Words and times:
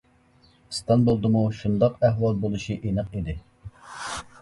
ئىستانبۇلدىمۇ 0.73 1.45
ئاشۇنداق 1.51 2.01
ئەھۋال 2.09 2.43
بولۇشى 2.47 2.81
ئېنىق 2.81 3.17
ئىدى. 3.21 3.41